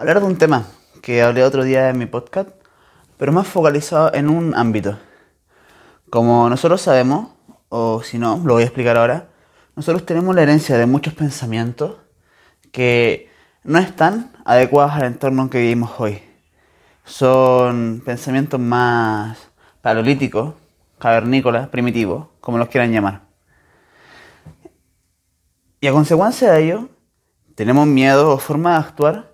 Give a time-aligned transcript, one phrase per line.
[0.00, 0.64] hablar de un tema
[1.02, 2.48] que hablé otro día en mi podcast,
[3.18, 4.98] pero más focalizado en un ámbito.
[6.08, 7.28] Como nosotros sabemos,
[7.68, 9.28] o si no, lo voy a explicar ahora,
[9.76, 11.96] nosotros tenemos la herencia de muchos pensamientos
[12.72, 13.30] que
[13.62, 16.22] no están adecuados al entorno en que vivimos hoy.
[17.04, 19.50] Son pensamientos más
[19.82, 20.54] paleolíticos,
[20.98, 23.20] cavernícolas, primitivos, como los quieran llamar.
[25.78, 26.88] Y a consecuencia de ello,
[27.54, 29.29] tenemos miedo o forma de actuar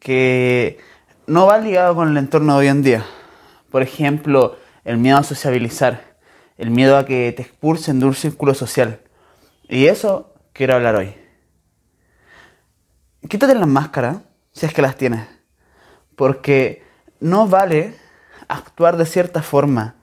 [0.00, 0.78] que
[1.26, 3.04] no va ligado con el entorno de hoy en día.
[3.70, 6.16] Por ejemplo, el miedo a sociabilizar,
[6.58, 9.00] el miedo a que te expulsen de un círculo social.
[9.68, 11.14] Y eso quiero hablar hoy.
[13.28, 14.18] Quítate las máscaras,
[14.52, 15.26] si es que las tienes.
[16.16, 16.82] Porque
[17.20, 17.94] no vale
[18.48, 19.94] actuar de cierta forma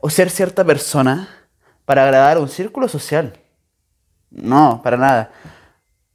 [0.00, 1.28] o ser cierta persona
[1.84, 3.38] para agradar a un círculo social.
[4.30, 5.32] No, para nada.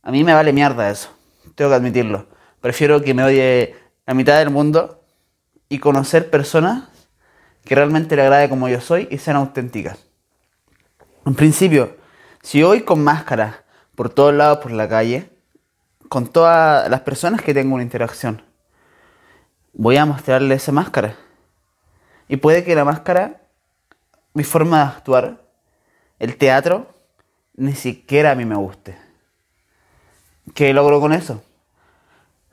[0.02, 1.10] A mí me vale mierda eso.
[1.56, 2.28] Tengo que admitirlo.
[2.68, 5.02] Prefiero que me odie la mitad del mundo
[5.70, 6.90] y conocer personas
[7.64, 10.00] que realmente le agrade como yo soy y sean auténticas.
[11.26, 11.96] En principio,
[12.42, 13.64] si voy con máscara
[13.96, 15.30] por todos lados por la calle,
[16.10, 18.42] con todas las personas que tengo una interacción,
[19.72, 21.16] voy a mostrarle esa máscara.
[22.28, 23.44] Y puede que la máscara,
[24.34, 25.42] mi forma de actuar,
[26.20, 26.94] el teatro,
[27.56, 28.98] ni siquiera a mí me guste.
[30.54, 31.42] ¿Qué logro con eso?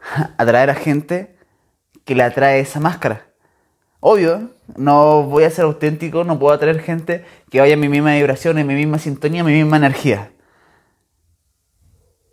[0.38, 1.36] Atraer a gente
[2.04, 3.26] que le atrae esa máscara.
[4.00, 8.14] Obvio, no voy a ser auténtico, no puedo atraer gente que vaya a mi misma
[8.14, 10.30] vibración, en mi misma sintonía, en mi misma energía.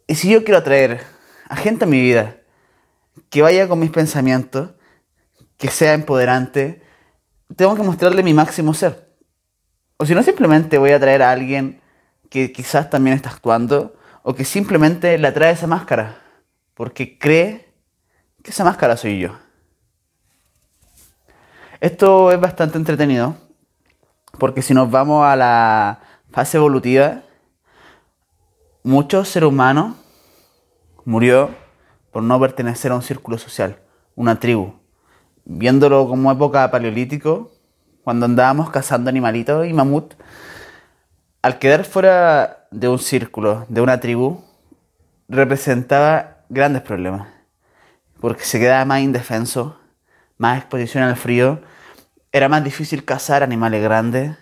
[0.08, 1.02] Y si yo quiero atraer
[1.48, 2.38] a gente a mi vida
[3.30, 4.72] que vaya con mis pensamientos,
[5.58, 6.82] que sea empoderante,
[7.56, 9.10] tengo que mostrarle mi máximo ser.
[9.96, 11.82] O si no, simplemente voy a atraer a alguien
[12.30, 16.21] que quizás también está actuando o que simplemente le atrae esa máscara
[16.82, 17.72] porque cree
[18.42, 19.38] que esa máscara soy yo.
[21.80, 23.36] Esto es bastante entretenido
[24.40, 26.00] porque si nos vamos a la
[26.32, 27.22] fase evolutiva,
[28.82, 29.94] muchos seres humanos
[31.06, 31.52] murió
[32.12, 33.78] por no pertenecer a un círculo social,
[34.16, 34.74] una tribu.
[35.46, 37.52] Viéndolo como época paleolítico,
[38.04, 40.16] cuando andábamos cazando animalitos y mamut,
[41.44, 44.44] al quedar fuera de un círculo, de una tribu,
[45.30, 47.28] representaba grandes problemas.
[48.20, 49.80] Porque se quedaba más indefenso,
[50.38, 51.62] más exposición al frío,
[52.32, 54.38] era más difícil cazar animales grandes.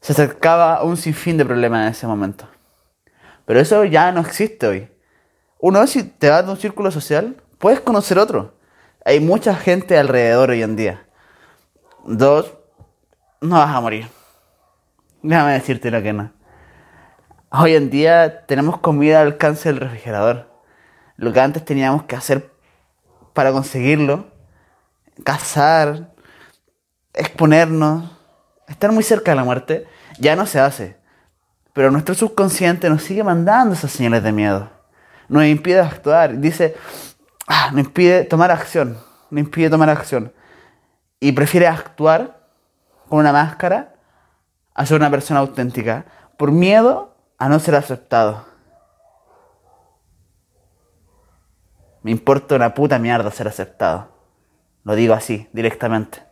[0.00, 2.48] Se acercaba a un sinfín de problemas en ese momento.
[3.46, 4.88] Pero eso ya no existe hoy.
[5.58, 8.58] Uno, si te vas de un círculo social, puedes conocer otro.
[9.04, 11.06] Hay mucha gente alrededor hoy en día.
[12.04, 12.52] Dos,
[13.40, 14.08] no vas a morir.
[15.22, 16.37] Déjame decirte lo que no.
[17.50, 20.50] Hoy en día tenemos comida al alcance del refrigerador.
[21.16, 22.52] Lo que antes teníamos que hacer
[23.32, 24.26] para conseguirlo,
[25.24, 26.12] cazar,
[27.14, 28.10] exponernos,
[28.66, 29.86] estar muy cerca de la muerte,
[30.18, 30.98] ya no se hace.
[31.72, 34.70] Pero nuestro subconsciente nos sigue mandando esas señales de miedo.
[35.28, 36.38] Nos impide actuar.
[36.38, 36.76] Dice,
[37.46, 38.98] ah, impide tomar acción.
[39.30, 40.34] Nos impide tomar acción.
[41.18, 42.46] Y prefiere actuar
[43.08, 43.94] con una máscara
[44.74, 46.04] a ser una persona auténtica
[46.36, 47.07] por miedo
[47.38, 48.44] a no ser aceptado.
[52.02, 54.08] Me importa una puta mierda ser aceptado.
[54.84, 56.22] Lo digo así, directamente.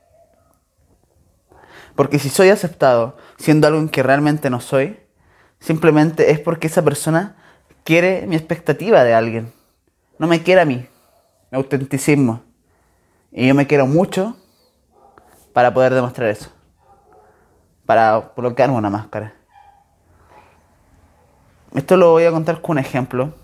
[1.94, 5.00] Porque si soy aceptado siendo algo que realmente no soy,
[5.60, 7.36] simplemente es porque esa persona
[7.84, 9.52] quiere mi expectativa de alguien.
[10.18, 10.88] No me quiere a mí,
[11.50, 12.42] mi autenticismo.
[13.30, 14.36] Y yo me quiero mucho
[15.52, 16.50] para poder demostrar eso.
[17.84, 19.35] Para colocarme una máscara.
[21.74, 23.34] Esto lo voy a contar con un ejemplo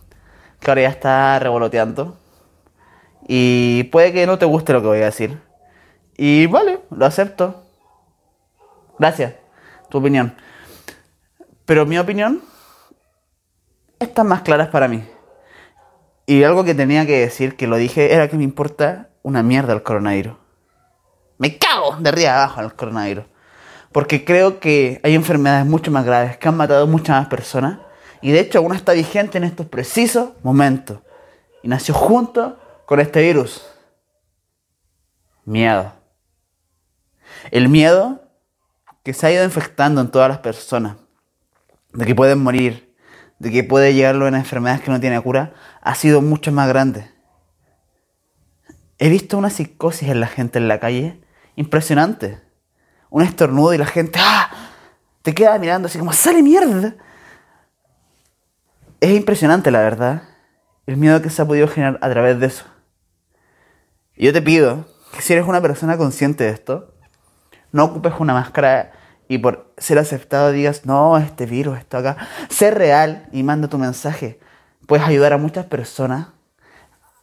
[0.60, 2.16] que ahora ya está revoloteando.
[3.26, 5.40] Y puede que no te guste lo que voy a decir.
[6.16, 7.64] Y vale, lo acepto.
[8.98, 9.34] Gracias,
[9.88, 10.34] tu opinión.
[11.64, 12.42] Pero mi opinión
[13.98, 15.04] está más clara para mí.
[16.26, 19.72] Y algo que tenía que decir, que lo dije, era que me importa una mierda
[19.72, 20.34] el coronavirus.
[21.38, 23.24] Me cago de arriba abajo al coronavirus.
[23.90, 27.78] Porque creo que hay enfermedades mucho más graves que han matado muchas más personas.
[28.22, 31.00] Y de hecho, aún está vigente en estos precisos momentos.
[31.64, 33.64] y nació junto con este virus.
[35.44, 35.92] Miedo.
[37.50, 38.22] El miedo
[39.02, 40.96] que se ha ido infectando en todas las personas,
[41.92, 42.94] de que pueden morir,
[43.38, 46.68] de que puede llegarlo a una enfermedad que no tiene cura, ha sido mucho más
[46.68, 47.10] grande.
[48.98, 51.20] He visto una psicosis en la gente en la calle
[51.56, 52.40] impresionante.
[53.10, 54.50] Un estornudo y la gente ¡ah!
[55.22, 56.94] te queda mirando así como ¡sale mierda!
[59.02, 60.22] Es impresionante, la verdad,
[60.86, 62.66] el miedo que se ha podido generar a través de eso.
[64.14, 66.94] Y yo te pido que si eres una persona consciente de esto,
[67.72, 68.92] no ocupes una máscara
[69.26, 72.16] y por ser aceptado digas, no, este virus está acá.
[72.48, 74.38] Sé real y manda tu mensaje.
[74.86, 76.28] Puedes ayudar a muchas personas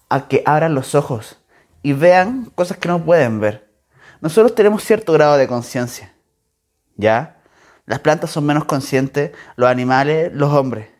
[0.09, 1.39] a que abran los ojos
[1.81, 3.71] y vean cosas que no pueden ver.
[4.19, 6.13] Nosotros tenemos cierto grado de conciencia,
[6.97, 7.37] ¿ya?
[7.85, 10.98] Las plantas son menos conscientes, los animales, los hombres.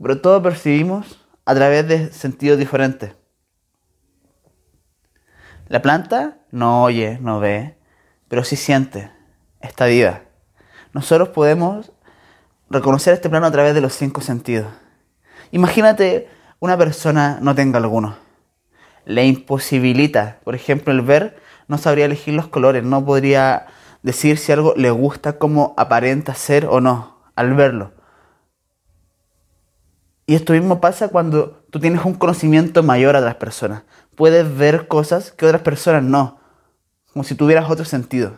[0.00, 3.14] Pero todos percibimos a través de sentidos diferentes.
[5.68, 7.76] La planta no oye, no ve,
[8.28, 9.10] pero sí siente,
[9.60, 10.22] está viva.
[10.92, 11.92] Nosotros podemos
[12.70, 14.68] reconocer este plano a través de los cinco sentidos.
[15.50, 16.28] Imagínate
[16.60, 18.16] una persona no tenga alguno.
[19.04, 23.66] Le imposibilita, por ejemplo, el ver, no sabría elegir los colores, no podría
[24.02, 27.92] decir si algo le gusta como aparenta ser o no al verlo.
[30.28, 33.84] Y esto mismo pasa cuando tú tienes un conocimiento mayor a otras personas.
[34.14, 36.38] Puedes ver cosas que otras personas no,
[37.14, 38.36] como si tuvieras otro sentido.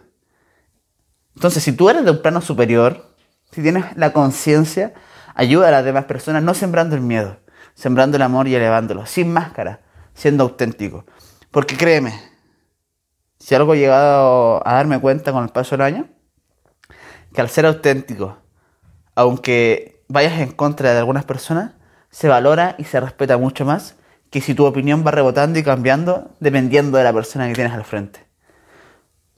[1.35, 3.13] Entonces, si tú eres de un plano superior,
[3.51, 4.95] si tienes la conciencia,
[5.35, 7.39] ayuda a las demás personas no sembrando el miedo,
[7.75, 9.81] sembrando el amor y elevándolo, sin máscara,
[10.15, 11.07] siendo auténtico.
[11.51, 12.15] Porque créeme,
[13.41, 16.09] si algo he llegado a darme cuenta con el paso del año,
[17.35, 18.39] que al ser auténtico,
[19.17, 21.80] aunque vayas en contra de algunas personas,
[22.11, 23.97] se valora y se respeta mucho más
[24.31, 27.85] que si tu opinión va rebotando y cambiando dependiendo de la persona que tienes al
[27.85, 28.25] frente.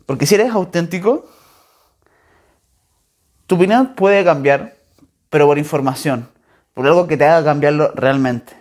[0.07, 1.27] Porque si eres auténtico,
[3.47, 4.77] tu opinión puede cambiar,
[5.31, 6.29] pero por información,
[6.75, 8.55] por algo que te haga cambiarlo realmente,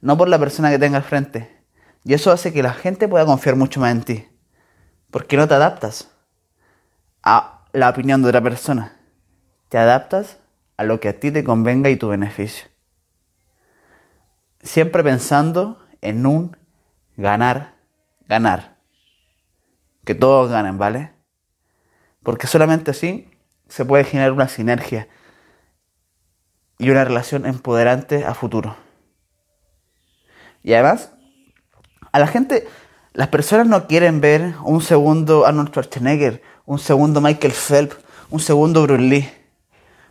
[0.00, 1.56] no por la persona que tenga al frente.
[2.04, 4.28] Y eso hace que la gente pueda confiar mucho más en ti,
[5.10, 6.10] porque no te adaptas
[7.22, 8.96] a la opinión de otra persona,
[9.68, 10.38] te adaptas
[10.76, 12.68] a lo que a ti te convenga y tu beneficio
[14.62, 16.56] siempre pensando en un
[17.16, 17.74] ganar,
[18.26, 18.78] ganar.
[20.04, 21.12] Que todos ganen, ¿vale?
[22.22, 23.30] Porque solamente así
[23.68, 25.08] se puede generar una sinergia
[26.78, 28.76] y una relación empoderante a futuro.
[30.62, 31.12] Y además,
[32.12, 32.66] a la gente,
[33.12, 37.96] las personas no quieren ver un segundo Arnold Schwarzenegger, un segundo Michael Phelps,
[38.30, 39.30] un segundo Bruce Lee.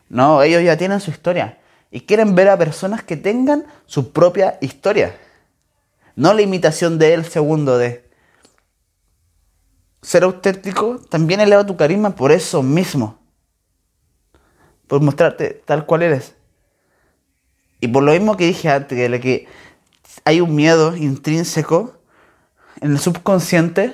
[0.09, 1.57] No, ellos ya tienen su historia
[1.91, 5.17] y quieren ver a personas que tengan su propia historia.
[6.15, 8.09] No la imitación de él segundo de.
[10.01, 13.19] Ser auténtico también eleva tu carisma por eso mismo.
[14.87, 16.35] Por mostrarte tal cual eres.
[17.79, 19.47] Y por lo mismo que dije antes, que, que
[20.25, 21.99] hay un miedo intrínseco
[22.81, 23.93] en el subconsciente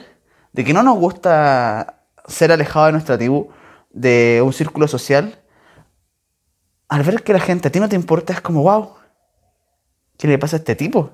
[0.53, 3.49] de que no nos gusta ser alejados de nuestra tribu,
[3.91, 5.42] de un círculo social,
[6.93, 8.93] al ver que la gente a ti no te importa, es como, wow,
[10.15, 11.09] ¿qué le pasa a este tipo?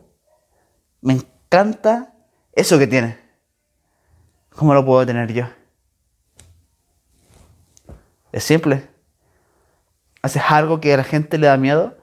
[1.00, 2.14] Me encanta
[2.52, 3.18] eso que tiene.
[4.50, 5.46] ¿Cómo lo puedo tener yo?
[8.34, 8.90] Es simple.
[10.22, 11.96] Haces algo que a la gente le da miedo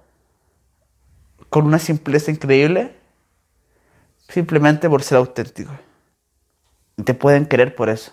[1.51, 2.97] con una simpleza increíble
[4.27, 5.73] simplemente por ser auténtico.
[6.97, 8.11] Y te pueden querer por eso.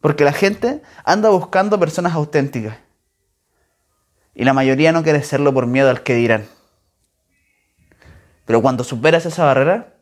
[0.00, 2.85] Porque la gente anda buscando personas auténticas.
[4.38, 6.46] Y la mayoría no quiere serlo por miedo al que dirán.
[8.44, 9.94] Pero cuando superas esa barrera,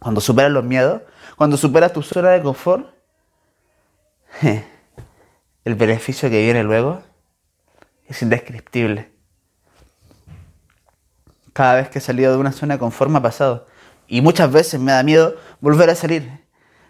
[0.00, 1.02] cuando superas los miedos,
[1.36, 2.88] cuando superas tu zona de confort,
[5.64, 7.02] el beneficio que viene luego
[8.06, 9.12] es indescriptible.
[11.52, 13.66] Cada vez que he salido de una zona de confort me ha pasado.
[14.08, 16.40] Y muchas veces me da miedo volver a salir.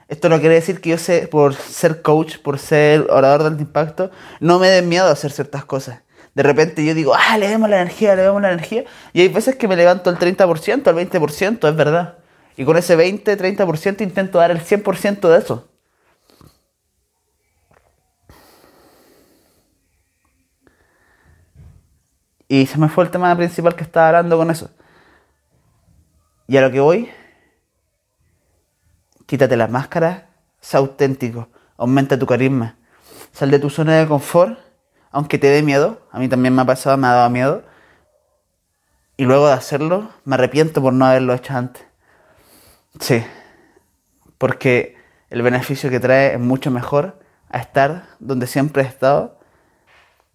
[0.06, 3.62] Esto no quiere decir que yo sé, por ser coach, por ser orador de alto
[3.62, 6.05] impacto, no me dé miedo a hacer ciertas cosas
[6.36, 8.84] de repente yo digo, ah, le demos la energía, le demos la energía.
[9.14, 12.18] Y hay veces que me levanto al 30%, al 20%, es verdad.
[12.58, 15.66] Y con ese 20, 30% intento dar el 100% de eso.
[22.48, 24.68] Y se me fue el tema principal que estaba hablando con eso.
[26.48, 27.10] Y a lo que voy,
[29.24, 30.24] quítate las máscaras,
[30.60, 32.76] sé auténtico, aumenta tu carisma,
[33.32, 34.65] sal de tu zona de confort
[35.10, 37.64] aunque te dé miedo, a mí también me ha pasado, me ha dado miedo,
[39.18, 41.82] Y luego de hacerlo, me arrepiento por no haberlo hecho antes.
[43.00, 43.24] Sí,
[44.38, 44.96] porque
[45.30, 49.38] el beneficio que trae es mucho mejor a estar donde siempre he estado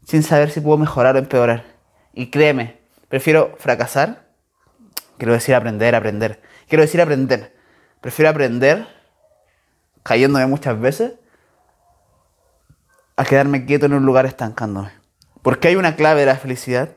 [0.05, 1.63] sin saber si puedo mejorar o empeorar.
[2.13, 4.25] Y créeme, prefiero fracasar,
[5.17, 6.41] quiero decir aprender, aprender.
[6.67, 7.55] Quiero decir aprender.
[8.01, 8.87] Prefiero aprender
[10.03, 11.13] cayéndome muchas veces
[13.21, 14.91] a quedarme quieto en un lugar estancándome.
[15.41, 16.89] Porque hay una clave de la felicidad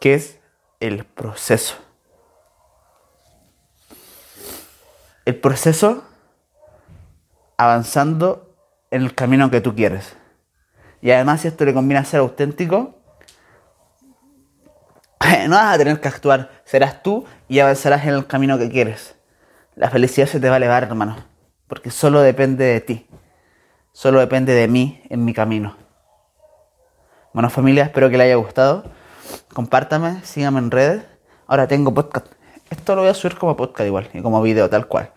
[0.00, 0.38] que es
[0.80, 1.76] el proceso.
[5.24, 6.04] El proceso
[7.56, 8.54] avanzando
[8.90, 10.16] en el camino que tú quieres.
[11.00, 12.98] Y además si esto le combina ser auténtico,
[15.48, 19.14] no vas a tener que actuar, serás tú y avanzarás en el camino que quieres.
[19.76, 21.16] La felicidad se te va a elevar, hermano,
[21.66, 23.06] porque solo depende de ti,
[23.92, 25.76] solo depende de mí en mi camino.
[27.32, 28.84] Bueno familia, espero que le haya gustado.
[29.54, 31.04] Compártame, síganme en redes.
[31.46, 32.26] Ahora tengo podcast.
[32.70, 35.12] Esto lo voy a subir como podcast igual y como video tal cual.